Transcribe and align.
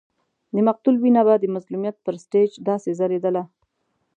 د 0.55 0.57
مقتول 0.67 0.95
وینه 0.99 1.21
به 1.27 1.35
د 1.39 1.45
مظلومیت 1.55 1.95
پر 2.05 2.15
سټېج 2.23 2.51
داسې 2.69 2.89
ځلېدله. 2.99 3.43